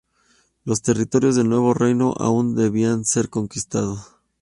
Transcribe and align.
Los 0.65 0.81
territorios 0.81 1.35
del 1.35 1.47
nuevo 1.47 1.75
reino 1.75 2.15
aún 2.17 2.55
debían 2.55 3.05
ser 3.05 3.29
conquistados. 3.29 4.15